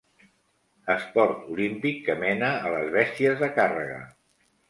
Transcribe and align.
Esport 0.93 1.43
olímpic 1.57 2.01
que 2.09 2.15
mena 2.23 2.49
a 2.69 2.71
les 2.77 2.89
bèsties 2.97 3.39
de 3.45 3.53
càrrega. 3.59 4.01